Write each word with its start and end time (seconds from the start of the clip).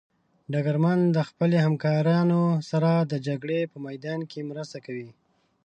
ډګرمن 0.51 0.99
د 1.15 1.17
خپلو 1.29 1.57
همکارانو 1.65 2.41
سره 2.69 2.91
د 3.11 3.13
جګړې 3.27 3.59
په 3.71 3.77
میدان 3.85 4.19
کې 4.31 4.47
مرسته 4.51 4.77
کوي. 4.85 5.09